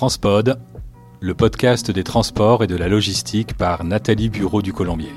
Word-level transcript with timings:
Transpod, 0.00 0.58
le 1.20 1.34
podcast 1.34 1.90
des 1.90 2.04
transports 2.04 2.64
et 2.64 2.66
de 2.66 2.74
la 2.74 2.88
logistique 2.88 3.54
par 3.54 3.84
Nathalie 3.84 4.30
Bureau 4.30 4.62
du 4.62 4.72
Colombier. 4.72 5.12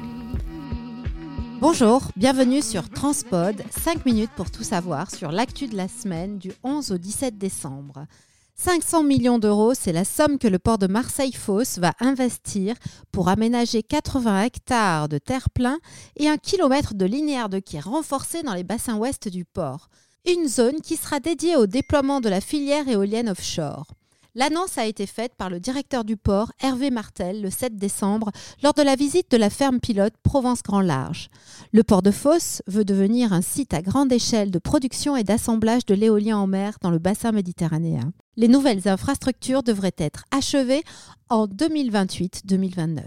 Bonjour, 1.62 2.02
bienvenue 2.18 2.62
sur 2.62 2.90
Transpod, 2.90 3.64
5 3.72 4.06
minutes 4.06 4.32
pour 4.36 4.52
tout 4.52 4.64
savoir 4.64 5.10
sur 5.10 5.32
l'actu 5.32 5.68
de 5.68 5.78
la 5.78 5.88
semaine 5.88 6.38
du 6.38 6.52
11 6.66 6.92
au 6.92 6.98
17 6.98 7.38
décembre. 7.38 8.08
500 8.56 9.04
millions 9.04 9.40
d'euros, 9.40 9.74
c'est 9.74 9.94
la 9.94 10.04
somme 10.04 10.38
que 10.38 10.50
le 10.50 10.60
port 10.60 10.80
de 10.80 10.88
Marseille-Fos 10.88 11.80
va 11.80 11.94
investir 12.02 12.76
pour 13.14 13.30
aménager 13.30 13.84
80 13.84 14.44
hectares 14.44 15.08
de 15.08 15.18
terre-plein 15.18 15.80
et 16.18 16.28
un 16.28 16.36
kilomètre 16.36 16.94
de 16.94 17.06
linéaire 17.06 17.48
de 17.48 17.60
quai 17.60 17.80
renforcé 17.80 18.44
dans 18.44 18.54
les 18.54 18.66
bassins 18.66 18.98
ouest 18.98 19.30
du 19.30 19.46
port. 19.46 19.88
Une 20.30 20.50
zone 20.50 20.82
qui 20.82 20.98
sera 20.98 21.22
dédiée 21.22 21.56
au 21.56 21.68
déploiement 21.68 22.20
de 22.20 22.28
la 22.28 22.42
filière 22.42 22.90
éolienne 22.90 23.30
offshore. 23.30 23.88
L'annonce 24.36 24.80
a 24.80 24.88
été 24.88 25.06
faite 25.06 25.36
par 25.38 25.52
le 25.52 25.60
directeur 25.60 26.04
du 26.04 26.18
port, 26.18 26.52
Hervé 26.60 26.90
Martel, 26.90 27.44
le 27.44 27.52
7 27.52 27.76
décembre, 27.76 28.32
lors 28.64 28.74
de 28.74 28.82
la 28.82 28.96
visite 28.96 29.30
de 29.30 29.38
la 29.38 29.52
ferme 29.52 29.80
pilote 29.80 30.16
Provence 30.24 30.64
Grand 30.64 30.82
Large. 30.82 31.30
Le 31.72 31.84
port 31.84 32.02
de 32.02 32.10
Fos 32.10 32.64
veut 32.66 32.84
devenir 32.84 33.32
un 33.32 33.44
site 33.44 33.76
à 33.76 33.84
grande 33.84 34.12
échelle 34.12 34.50
de 34.50 34.58
production 34.58 35.16
et 35.16 35.24
d'assemblage 35.24 35.86
de 35.86 35.94
l'éolien 35.94 36.40
en 36.40 36.48
mer 36.48 36.78
dans 36.82 36.90
le 36.90 36.98
bassin 36.98 37.32
méditerranéen. 37.32 38.12
Les 38.36 38.48
nouvelles 38.48 38.88
infrastructures 38.88 39.62
devraient 39.62 39.96
être 40.00 40.24
achevées 40.32 40.84
en 41.30 41.46
2028-2029. 41.46 43.04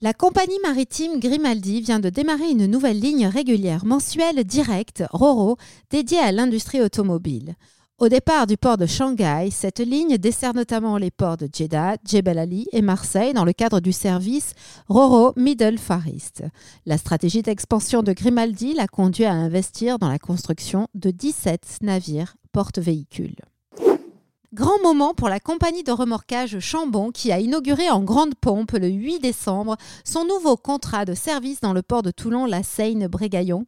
La 0.00 0.14
compagnie 0.14 0.60
maritime 0.62 1.18
Grimaldi 1.18 1.80
vient 1.80 1.98
de 2.00 2.08
démarrer 2.08 2.50
une 2.50 2.66
nouvelle 2.66 3.00
ligne 3.00 3.26
régulière 3.26 3.84
mensuelle 3.84 4.44
directe, 4.44 5.02
RORO, 5.10 5.56
dédiée 5.90 6.20
à 6.20 6.30
l'industrie 6.30 6.80
automobile. 6.80 7.56
Au 8.02 8.08
départ 8.08 8.48
du 8.48 8.56
port 8.56 8.78
de 8.78 8.86
Shanghai, 8.86 9.50
cette 9.52 9.78
ligne 9.78 10.18
dessert 10.18 10.54
notamment 10.54 10.96
les 10.96 11.12
ports 11.12 11.36
de 11.36 11.48
Jeddah, 11.52 11.98
Jebel 12.04 12.36
Ali 12.36 12.66
et 12.72 12.82
Marseille 12.82 13.32
dans 13.32 13.44
le 13.44 13.52
cadre 13.52 13.78
du 13.78 13.92
service 13.92 14.54
Roro 14.88 15.32
Middle 15.36 15.78
Far 15.78 16.08
East. 16.08 16.42
La 16.84 16.98
stratégie 16.98 17.42
d'expansion 17.42 18.02
de 18.02 18.12
Grimaldi 18.12 18.74
l'a 18.74 18.88
conduit 18.88 19.24
à 19.24 19.30
investir 19.30 20.00
dans 20.00 20.08
la 20.08 20.18
construction 20.18 20.88
de 20.96 21.12
17 21.12 21.78
navires 21.82 22.34
porte-véhicules. 22.50 23.36
Grand 24.54 24.82
moment 24.82 25.14
pour 25.14 25.30
la 25.30 25.40
compagnie 25.40 25.82
de 25.82 25.92
remorquage 25.92 26.58
Chambon 26.58 27.10
qui 27.10 27.32
a 27.32 27.40
inauguré 27.40 27.88
en 27.88 28.02
grande 28.02 28.34
pompe 28.34 28.72
le 28.72 28.86
8 28.86 29.18
décembre 29.18 29.78
son 30.04 30.26
nouveau 30.26 30.58
contrat 30.58 31.06
de 31.06 31.14
service 31.14 31.62
dans 31.62 31.72
le 31.72 31.80
port 31.80 32.02
de 32.02 32.10
Toulon, 32.10 32.44
la 32.44 32.62
Seine-Brégaillon. 32.62 33.64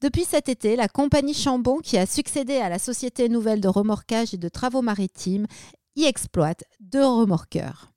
Depuis 0.00 0.24
cet 0.24 0.48
été, 0.48 0.74
la 0.74 0.88
compagnie 0.88 1.34
Chambon, 1.34 1.78
qui 1.78 1.98
a 1.98 2.06
succédé 2.06 2.56
à 2.56 2.68
la 2.68 2.80
Société 2.80 3.28
Nouvelle 3.28 3.60
de 3.60 3.68
remorquage 3.68 4.34
et 4.34 4.36
de 4.36 4.48
travaux 4.48 4.82
maritimes, 4.82 5.46
y 5.94 6.02
exploite 6.02 6.64
deux 6.80 7.06
remorqueurs. 7.06 7.93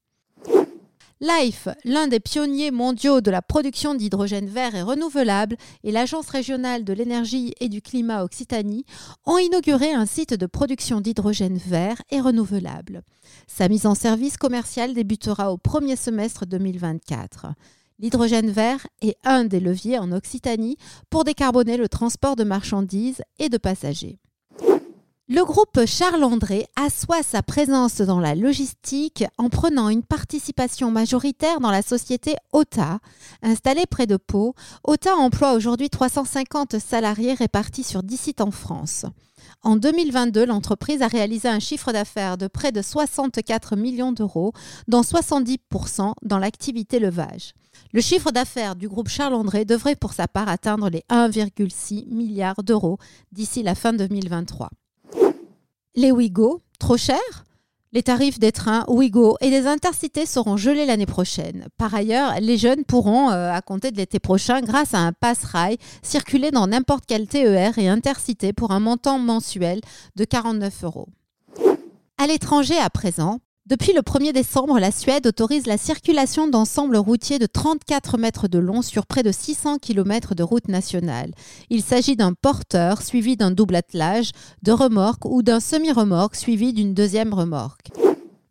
Life, 1.20 1.68
l'un 1.84 2.08
des 2.08 2.20
pionniers 2.20 2.70
mondiaux 2.70 3.22
de 3.22 3.32
la 3.32 3.42
production 3.42 3.96
d'hydrogène 3.96 4.46
vert 4.46 4.76
et 4.76 4.84
renouvelable, 4.84 5.58
et 5.84 5.92
l'Agence 5.92 6.30
régionale 6.30 6.84
de 6.84 6.94
l'énergie 6.94 7.56
et 7.59 7.70
du 7.70 7.82
climat 7.82 8.24
Occitanie 8.24 8.86
ont 9.26 9.40
inauguré 9.40 9.92
un 9.92 10.06
site 10.06 10.36
de 10.36 10.46
production 10.46 11.02
d'hydrogène 11.02 11.58
vert 11.58 12.00
et 12.12 12.22
renouvelable. 12.22 13.02
Sa 13.48 13.68
mise 13.68 13.88
en 13.88 13.96
service 13.96 14.38
commercial 14.38 14.94
débutera 14.94 15.52
au 15.52 15.58
premier 15.58 15.96
semestre 15.96 16.46
2024. 16.46 17.48
L'hydrogène 17.98 18.52
vert 18.52 18.86
est 19.02 19.18
un 19.24 19.44
des 19.46 19.59
leviers 19.59 19.98
en 19.98 20.12
Occitanie 20.12 20.78
pour 21.09 21.24
décarboner 21.24 21.78
le 21.78 21.90
transport 21.90 22.36
de 22.36 22.44
marchandises 22.44 23.24
et 23.40 23.50
de 23.50 23.58
passagers. 23.58 24.20
Le 25.30 25.44
groupe 25.44 25.86
Charles-André 25.86 26.67
assoit 26.78 27.22
sa 27.22 27.44
présence 27.44 27.97
dans 27.97 28.22
la 28.22 28.33
logistique 28.33 29.25
en 29.38 29.50
prenant 29.50 29.89
une 29.89 30.03
participation 30.03 30.89
majoritaire 30.89 31.59
dans 31.59 31.69
la 31.69 31.81
société 31.81 32.38
OTA. 32.53 33.00
Installée 33.42 33.86
près 33.92 34.08
de 34.08 34.16
Pau, 34.16 34.56
OTA 34.86 35.14
emploie 35.16 35.52
aujourd'hui 35.52 35.89
350 35.89 36.79
salariés 36.79 37.34
répartis 37.34 37.84
sur 37.84 38.03
10 38.03 38.16
sites 38.16 38.40
en 38.40 38.52
France. 38.52 39.06
En 39.63 39.75
2022, 39.75 40.46
l'entreprise 40.46 41.02
a 41.02 41.07
réalisé 41.07 41.50
un 41.50 41.59
chiffre 41.59 41.91
d'affaires 41.91 42.38
de 42.38 42.47
près 42.47 42.72
de 42.72 42.81
64 42.81 43.75
millions 43.75 44.13
d'euros, 44.13 44.53
dont 44.88 45.02
70% 45.02 46.13
dans 46.22 46.40
l'activité 46.40 47.00
levage. 47.00 47.52
Le 47.91 48.00
chiffre 48.00 48.31
d'affaires 48.31 48.78
du 48.78 48.88
groupe 48.88 49.09
Charles-André 49.09 49.66
devrait 49.66 49.97
pour 49.97 50.13
sa 50.13 50.29
part 50.29 50.47
atteindre 50.47 50.90
les 50.90 51.03
1,6 51.09 52.07
milliards 52.07 52.63
d'euros 52.63 52.97
d'ici 53.34 53.62
la 53.62 53.75
fin 53.75 53.91
2023. 53.91 54.69
Les 55.97 56.12
Ouigo, 56.12 56.62
trop 56.78 56.96
chers 56.96 57.44
les 57.91 58.03
tarifs 58.03 58.38
des 58.38 58.52
trains 58.52 58.85
Ouigo 58.88 59.38
et 59.41 59.50
des 59.50 59.66
intercités 59.66 60.28
seront 60.28 60.58
gelés 60.58 60.85
l'année 60.85 61.08
prochaine. 61.08 61.68
Par 61.78 61.96
ailleurs, 61.96 62.35
les 62.40 62.58
jeunes 62.58 62.84
pourront, 62.84 63.31
euh, 63.31 63.52
à 63.52 63.62
compter 63.62 63.90
de 63.90 63.97
l'été 63.97 64.19
prochain, 64.19 64.62
grâce 64.62 64.94
à 64.94 65.00
un 65.00 65.13
pass-rail, 65.13 65.78
circuler 66.03 66.52
dans 66.52 66.68
n'importe 66.68 67.06
quel 67.08 67.28
TER 67.28 67.80
et 67.80 67.88
intercité 67.88 68.53
pour 68.53 68.72
un 68.72 68.80
montant 68.80 69.18
mensuel 69.18 69.80
de 70.16 70.25
49 70.25 70.84
euros. 70.84 71.08
À 72.19 72.28
l'étranger 72.28 72.78
à 72.78 72.91
présent, 72.91 73.40
depuis 73.67 73.91
le 73.91 74.00
1er 74.00 74.31
décembre, 74.31 74.79
la 74.79 74.91
Suède 74.91 75.28
autorise 75.28 75.67
la 75.67 75.78
circulation 75.78 76.47
d'ensembles 76.47 76.95
routiers 76.95 77.38
de 77.38 77.47
34 77.47 78.17
mètres 78.17 78.47
de 78.47 78.59
long 78.59 78.81
sur 78.81 79.05
près 79.05 79.23
de 79.23 79.31
600 79.33 79.79
km 79.79 80.35
de 80.35 80.44
route 80.44 80.69
nationale. 80.69 81.33
Il 81.69 81.83
s'agit 81.83 82.16
d'un 82.16 82.31
porteur 82.31 83.01
suivi 83.01 83.35
d'un 83.35 83.51
double 83.51 83.75
attelage, 83.75 84.31
de 84.63 84.72
remorque 84.72 85.25
ou 85.25 85.44
d'un 85.44 85.59
semi-remorque 85.59 86.38
suivi 86.38 86.72
d'une 86.72 86.94
deuxième 86.94 87.33
remorque. 87.33 87.89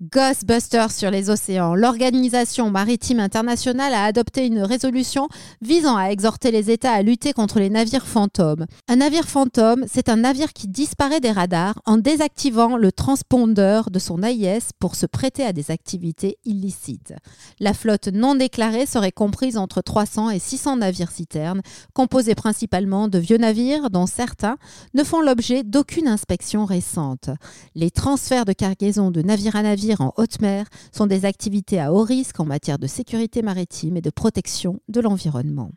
Ghostbusters 0.03 0.93
sur 0.93 1.11
les 1.11 1.31
océans. 1.31 1.75
L'Organisation 1.75 2.71
maritime 2.71 3.19
internationale 3.19 3.95
a 3.95 4.05
adopté 4.05 4.45
une 4.45 4.61
résolution 4.61 5.29
visant 5.63 5.97
à 5.97 6.09
exhorter 6.09 6.51
les 6.51 6.71
États 6.71 6.93
à 6.93 7.01
lutter 7.01 7.33
contre 7.33 7.61
les 7.61 7.71
navires 7.71 8.07
fantômes. 8.07 8.67
Un 8.89 8.97
navire 8.97 9.27
fantôme, 9.27 9.87
c'est 9.91 10.11
un 10.11 10.17
navire 10.17 10.53
qui 10.53 10.69
disparaît 10.69 11.21
des 11.21 11.31
radars 11.31 11.81
en 11.87 11.97
désactivant 11.97 12.77
le 12.77 12.93
transpondeur 12.93 13.91
de 13.91 13.99
son 13.99 14.23
AIS 14.23 14.69
pour 14.79 14.97
se 14.97 15.07
prêter 15.07 15.45
à 15.47 15.55
des 15.55 15.71
activités 15.71 16.37
illicites. 16.45 17.15
La 17.59 17.73
flotte 17.73 18.09
non 18.09 18.35
déclarée 18.35 18.85
serait 18.85 19.13
comprise 19.13 19.57
entre 19.57 19.81
300 19.81 20.29
et 20.29 20.39
600 20.39 20.77
navires 20.77 21.11
citernes, 21.11 21.63
composés 21.95 22.35
principalement 22.35 23.09
de 23.09 23.19
vieux 23.19 23.39
navires 23.39 23.89
dont 23.89 24.07
certains 24.07 24.59
ne 24.93 25.05
font 25.05 25.23
l'objet 25.23 25.63
d'aucune 25.63 26.07
inspection 26.07 26.67
récente. 26.67 27.31
Les 27.75 27.91
transferts 27.91 28.45
de 28.45 28.53
cargaison 28.53 29.11
de 29.11 29.23
navire 29.23 29.57
à 29.57 29.63
navire 29.63 29.86
en 30.01 30.13
haute 30.17 30.41
mer 30.41 30.67
sont 30.93 31.07
des 31.07 31.25
activités 31.25 31.81
à 31.81 31.93
haut 31.93 32.03
risque 32.03 32.41
en 32.41 32.45
matière 32.45 32.79
de 32.79 32.87
sécurité 32.87 33.43
maritime 33.43 33.97
et 33.97 34.01
de 34.03 34.11
protection 34.11 34.81
de 34.89 35.01
l'environnement. 35.01 35.71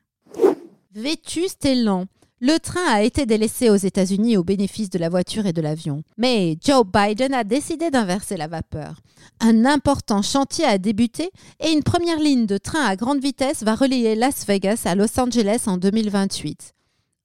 Vétuste 0.94 1.66
et 1.66 1.75
lent. 1.75 2.06
Le 2.42 2.58
train 2.58 2.86
a 2.88 3.03
été 3.03 3.25
délaissé 3.25 3.69
aux 3.69 3.75
États-Unis 3.75 4.38
au 4.38 4.44
bénéfice 4.44 4.90
de 4.90 4.98
la 4.98 5.09
voiture 5.09 5.46
et 5.46 5.52
de 5.52 5.62
l'avion. 5.62 6.03
Mais 6.18 6.58
Joe 6.66 6.86
Biden 6.86 7.34
a 7.34 7.44
décidé 7.44 7.92
d'inverser 7.92 8.38
la 8.38 8.48
vapeur. 8.48 9.02
Un 9.42 9.66
important 9.66 10.22
chantier 10.22 10.64
a 10.64 10.78
débuté 10.78 11.31
et 11.59 11.72
une 11.72 11.84
première 11.84 12.19
ligne 12.19 12.46
de 12.46 12.58
train 12.58 12.86
à 12.86 12.96
grande 12.96 13.22
vitesse 13.22 13.64
va 13.64 13.75
relier 13.75 14.16
Las 14.16 14.46
Vegas 14.48 14.84
à 14.86 14.96
Los 14.96 15.19
Angeles 15.19 15.64
en 15.68 15.78
2028. 15.78 16.74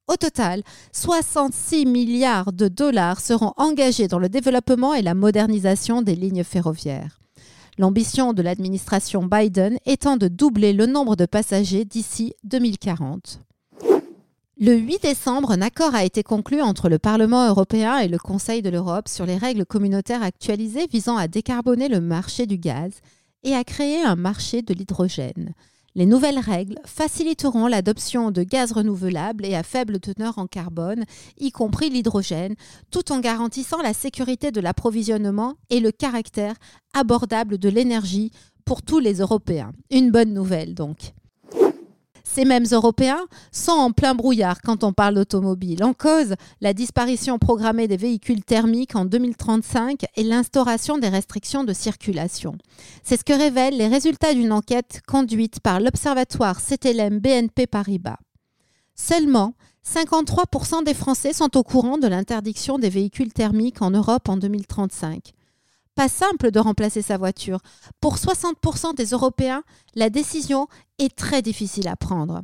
Au 0.06 0.16
total, 0.16 0.62
66 0.92 1.86
milliards 1.86 2.52
de 2.52 2.68
dollars 2.68 3.20
seront 3.20 3.54
engagés 3.56 4.06
dans 4.06 4.18
le 4.18 4.28
développement 4.28 4.92
et 4.92 5.00
la 5.00 5.14
modernisation 5.14 6.02
des 6.02 6.14
lignes 6.14 6.44
ferroviaires. 6.44 7.20
L'ambition 7.78 8.34
de 8.34 8.42
l'administration 8.42 9.24
Biden 9.24 9.78
étant 9.86 10.16
de 10.18 10.28
doubler 10.28 10.74
le 10.74 10.86
nombre 10.86 11.16
de 11.16 11.24
passagers 11.24 11.86
d'ici 11.86 12.34
2040. 12.44 13.40
Le 14.60 14.74
8 14.76 15.02
décembre, 15.02 15.50
un 15.50 15.62
accord 15.62 15.94
a 15.94 16.04
été 16.04 16.22
conclu 16.22 16.60
entre 16.60 16.88
le 16.88 16.98
Parlement 16.98 17.48
européen 17.48 17.98
et 17.98 18.06
le 18.06 18.18
Conseil 18.18 18.62
de 18.62 18.70
l'Europe 18.70 19.08
sur 19.08 19.26
les 19.26 19.36
règles 19.36 19.64
communautaires 19.64 20.22
actualisées 20.22 20.86
visant 20.86 21.16
à 21.16 21.28
décarboner 21.28 21.88
le 21.88 22.00
marché 22.00 22.46
du 22.46 22.58
gaz 22.58 22.92
et 23.42 23.54
à 23.54 23.64
créer 23.64 24.02
un 24.02 24.16
marché 24.16 24.62
de 24.62 24.74
l'hydrogène. 24.74 25.54
Les 25.96 26.06
nouvelles 26.06 26.40
règles 26.40 26.80
faciliteront 26.84 27.68
l'adoption 27.68 28.32
de 28.32 28.42
gaz 28.42 28.72
renouvelables 28.72 29.46
et 29.46 29.54
à 29.54 29.62
faible 29.62 30.00
teneur 30.00 30.38
en 30.38 30.48
carbone, 30.48 31.04
y 31.38 31.52
compris 31.52 31.88
l'hydrogène, 31.88 32.56
tout 32.90 33.12
en 33.12 33.20
garantissant 33.20 33.80
la 33.80 33.94
sécurité 33.94 34.50
de 34.50 34.60
l'approvisionnement 34.60 35.54
et 35.70 35.78
le 35.78 35.92
caractère 35.92 36.56
abordable 36.94 37.58
de 37.58 37.68
l'énergie 37.68 38.32
pour 38.64 38.82
tous 38.82 38.98
les 38.98 39.20
Européens. 39.20 39.70
Une 39.92 40.10
bonne 40.10 40.34
nouvelle 40.34 40.74
donc. 40.74 41.14
Ces 42.34 42.44
mêmes 42.44 42.66
Européens 42.72 43.26
sont 43.52 43.70
en 43.70 43.92
plein 43.92 44.16
brouillard 44.16 44.60
quand 44.60 44.82
on 44.82 44.92
parle 44.92 45.14
d'automobile. 45.14 45.84
En 45.84 45.92
cause, 45.92 46.34
la 46.60 46.74
disparition 46.74 47.38
programmée 47.38 47.86
des 47.86 47.96
véhicules 47.96 48.42
thermiques 48.42 48.96
en 48.96 49.04
2035 49.04 50.04
et 50.16 50.24
l'instauration 50.24 50.98
des 50.98 51.08
restrictions 51.08 51.62
de 51.62 51.72
circulation. 51.72 52.56
C'est 53.04 53.20
ce 53.20 53.22
que 53.22 53.32
révèlent 53.32 53.78
les 53.78 53.86
résultats 53.86 54.34
d'une 54.34 54.50
enquête 54.50 55.00
conduite 55.06 55.60
par 55.60 55.78
l'Observatoire 55.78 56.60
CTLM 56.60 57.20
BNP 57.20 57.68
Paribas. 57.68 58.18
Seulement 58.96 59.54
53% 59.86 60.82
des 60.82 60.94
Français 60.94 61.34
sont 61.34 61.56
au 61.56 61.62
courant 61.62 61.98
de 61.98 62.08
l'interdiction 62.08 62.80
des 62.80 62.90
véhicules 62.90 63.32
thermiques 63.32 63.80
en 63.80 63.92
Europe 63.92 64.28
en 64.28 64.36
2035. 64.38 65.34
Pas 65.94 66.08
simple 66.08 66.50
de 66.50 66.60
remplacer 66.60 67.02
sa 67.02 67.16
voiture. 67.16 67.60
Pour 68.00 68.16
60% 68.16 68.94
des 68.94 69.06
Européens, 69.06 69.62
la 69.94 70.10
décision 70.10 70.66
est 70.98 71.14
très 71.14 71.42
difficile 71.42 71.88
à 71.88 71.96
prendre. 71.96 72.42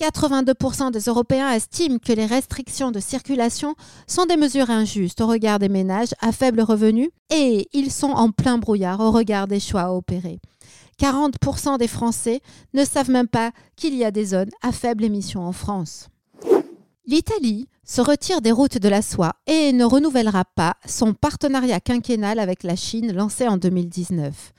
82% 0.00 0.90
des 0.90 1.00
Européens 1.00 1.50
estiment 1.50 1.98
que 1.98 2.12
les 2.12 2.26
restrictions 2.26 2.90
de 2.90 2.98
circulation 2.98 3.76
sont 4.08 4.26
des 4.26 4.36
mesures 4.36 4.70
injustes 4.70 5.20
au 5.20 5.26
regard 5.28 5.60
des 5.60 5.68
ménages 5.68 6.14
à 6.20 6.32
faible 6.32 6.60
revenu 6.60 7.10
et 7.30 7.68
ils 7.72 7.92
sont 7.92 8.10
en 8.10 8.30
plein 8.30 8.58
brouillard 8.58 9.00
au 9.00 9.12
regard 9.12 9.46
des 9.46 9.60
choix 9.60 9.82
à 9.82 9.92
opérer. 9.92 10.40
40% 11.00 11.78
des 11.78 11.88
Français 11.88 12.40
ne 12.72 12.84
savent 12.84 13.10
même 13.10 13.28
pas 13.28 13.52
qu'il 13.76 13.94
y 13.94 14.04
a 14.04 14.10
des 14.10 14.26
zones 14.26 14.50
à 14.62 14.72
faible 14.72 15.04
émission 15.04 15.42
en 15.42 15.52
France. 15.52 16.08
L'Italie 17.06 17.68
se 17.84 18.00
retire 18.00 18.40
des 18.40 18.50
routes 18.50 18.78
de 18.78 18.88
la 18.88 19.02
soie 19.02 19.34
et 19.46 19.74
ne 19.74 19.84
renouvellera 19.84 20.46
pas 20.46 20.74
son 20.86 21.12
partenariat 21.12 21.78
quinquennal 21.78 22.38
avec 22.38 22.62
la 22.62 22.76
Chine 22.76 23.12
lancé 23.12 23.46
en 23.46 23.58
2019. 23.58 24.54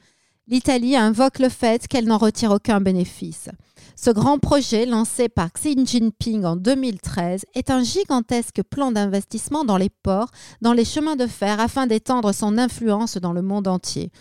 L'Italie 0.47 0.95
invoque 0.95 1.39
le 1.39 1.49
fait 1.49 1.87
qu'elle 1.87 2.05
n'en 2.05 2.19
retire 2.19 2.51
aucun 2.51 2.81
bénéfice. 2.81 3.49
Ce 3.95 4.11
grand 4.11 4.37
projet, 4.37 4.85
lancé 4.85 5.27
par 5.27 5.51
Xi 5.53 5.75
Jinping 5.87 6.45
en 6.45 6.55
2013, 6.55 7.45
est 7.55 7.71
un 7.71 7.81
gigantesque 7.81 8.61
plan 8.61 8.91
d'investissement 8.91 9.65
dans 9.65 9.77
les 9.77 9.89
ports, 9.89 10.29
dans 10.61 10.73
les 10.73 10.85
chemins 10.85 11.15
de 11.15 11.25
fer, 11.25 11.59
afin 11.59 11.87
d'étendre 11.87 12.31
son 12.31 12.59
influence 12.59 13.17
dans 13.17 13.33
le 13.33 13.41
monde 13.41 13.67
entier. 13.67 14.11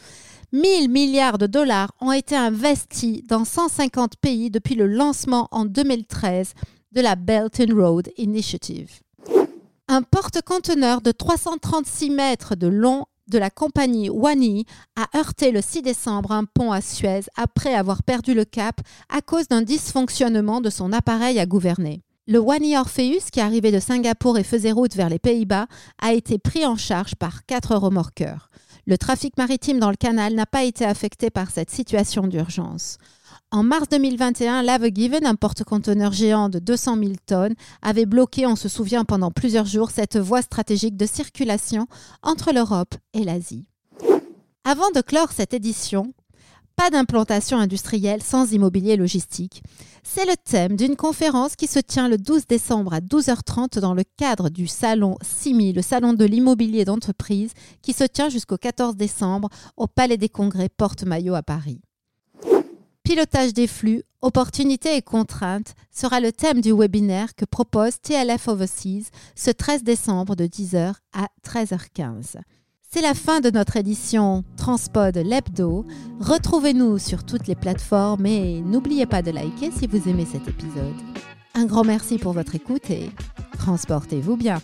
1000 0.52 0.88
milliards 0.88 1.36
de 1.36 1.46
dollars 1.46 1.90
ont 2.00 2.12
été 2.12 2.36
investis 2.36 3.22
dans 3.26 3.44
150 3.44 4.16
pays 4.16 4.50
depuis 4.50 4.76
le 4.76 4.86
lancement 4.86 5.48
en 5.50 5.66
2013 5.66 6.54
de 6.94 7.00
la 7.00 7.16
Belt 7.16 7.60
and 7.60 7.74
Road 7.74 8.10
Initiative. 8.16 9.00
Un 9.88 10.02
porte-conteneur 10.02 11.00
de 11.00 11.10
336 11.10 12.10
mètres 12.10 12.54
de 12.54 12.68
long 12.68 13.04
de 13.28 13.38
la 13.38 13.50
compagnie 13.50 14.10
Wani 14.10 14.64
a 14.96 15.06
heurté 15.16 15.50
le 15.50 15.60
6 15.60 15.82
décembre 15.82 16.30
un 16.30 16.44
pont 16.44 16.72
à 16.72 16.80
Suez 16.80 17.22
après 17.36 17.74
avoir 17.74 18.02
perdu 18.02 18.34
le 18.34 18.44
cap 18.44 18.80
à 19.08 19.20
cause 19.22 19.48
d'un 19.48 19.62
dysfonctionnement 19.62 20.60
de 20.60 20.70
son 20.70 20.92
appareil 20.92 21.38
à 21.38 21.46
gouverner. 21.46 22.02
Le 22.26 22.38
Wani 22.38 22.76
Orpheus, 22.76 23.30
qui 23.32 23.40
arrivait 23.40 23.72
de 23.72 23.80
Singapour 23.80 24.38
et 24.38 24.44
faisait 24.44 24.72
route 24.72 24.94
vers 24.94 25.10
les 25.10 25.18
Pays-Bas, 25.18 25.66
a 26.00 26.12
été 26.12 26.38
pris 26.38 26.64
en 26.64 26.76
charge 26.76 27.16
par 27.16 27.44
quatre 27.44 27.76
remorqueurs. 27.76 28.50
Le 28.86 28.98
trafic 28.98 29.36
maritime 29.36 29.78
dans 29.78 29.90
le 29.90 29.96
canal 29.96 30.34
n'a 30.34 30.46
pas 30.46 30.64
été 30.64 30.84
affecté 30.84 31.30
par 31.30 31.50
cette 31.50 31.70
situation 31.70 32.26
d'urgence. 32.26 32.98
En 33.54 33.62
mars 33.62 33.86
2021, 33.88 34.64
Lave 34.64 34.88
Given, 34.92 35.24
un 35.24 35.36
porte-conteneur 35.36 36.10
géant 36.10 36.48
de 36.48 36.58
200 36.58 36.96
000 36.98 37.12
tonnes, 37.24 37.54
avait 37.82 38.04
bloqué, 38.04 38.48
on 38.48 38.56
se 38.56 38.68
souvient, 38.68 39.04
pendant 39.04 39.30
plusieurs 39.30 39.64
jours 39.64 39.92
cette 39.92 40.16
voie 40.16 40.42
stratégique 40.42 40.96
de 40.96 41.06
circulation 41.06 41.86
entre 42.24 42.52
l'Europe 42.52 42.96
et 43.12 43.22
l'Asie. 43.22 43.64
Avant 44.64 44.90
de 44.90 45.00
clore 45.00 45.30
cette 45.30 45.54
édition, 45.54 46.14
pas 46.74 46.90
d'implantation 46.90 47.56
industrielle 47.56 48.24
sans 48.24 48.50
immobilier 48.50 48.96
logistique. 48.96 49.62
C'est 50.02 50.26
le 50.26 50.34
thème 50.44 50.74
d'une 50.74 50.96
conférence 50.96 51.54
qui 51.54 51.68
se 51.68 51.78
tient 51.78 52.08
le 52.08 52.18
12 52.18 52.48
décembre 52.48 52.92
à 52.92 52.98
12h30 52.98 53.78
dans 53.78 53.94
le 53.94 54.02
cadre 54.16 54.48
du 54.48 54.66
salon 54.66 55.16
CIMI, 55.22 55.72
le 55.72 55.82
salon 55.82 56.12
de 56.12 56.24
l'immobilier 56.24 56.84
d'entreprise, 56.84 57.52
qui 57.82 57.92
se 57.92 58.02
tient 58.02 58.30
jusqu'au 58.30 58.56
14 58.56 58.96
décembre 58.96 59.48
au 59.76 59.86
Palais 59.86 60.16
des 60.16 60.28
Congrès 60.28 60.68
Porte-Maillot 60.68 61.36
à 61.36 61.44
Paris. 61.44 61.80
Pilotage 63.04 63.52
des 63.52 63.66
flux, 63.66 64.02
opportunités 64.22 64.96
et 64.96 65.02
contraintes 65.02 65.74
sera 65.92 66.20
le 66.20 66.32
thème 66.32 66.62
du 66.62 66.72
webinaire 66.72 67.34
que 67.34 67.44
propose 67.44 68.00
TLF 68.00 68.48
Overseas 68.48 69.10
ce 69.36 69.50
13 69.50 69.84
décembre 69.84 70.34
de 70.34 70.46
10h 70.46 70.94
à 71.12 71.28
13h15. 71.46 72.38
C'est 72.90 73.02
la 73.02 73.12
fin 73.12 73.40
de 73.40 73.50
notre 73.50 73.76
édition 73.76 74.42
Transpod 74.56 75.18
l'hebdo. 75.18 75.84
Retrouvez-nous 76.18 76.98
sur 76.98 77.24
toutes 77.24 77.46
les 77.46 77.54
plateformes 77.54 78.24
et 78.24 78.62
n'oubliez 78.62 79.04
pas 79.04 79.20
de 79.20 79.32
liker 79.32 79.70
si 79.70 79.86
vous 79.86 80.08
aimez 80.08 80.24
cet 80.24 80.48
épisode. 80.48 80.96
Un 81.52 81.66
grand 81.66 81.84
merci 81.84 82.16
pour 82.16 82.32
votre 82.32 82.54
écoute 82.54 82.88
et 82.88 83.10
transportez-vous 83.58 84.38
bien. 84.38 84.62